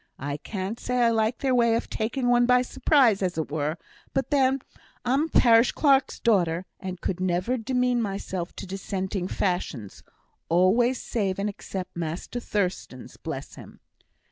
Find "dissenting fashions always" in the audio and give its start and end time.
8.65-10.99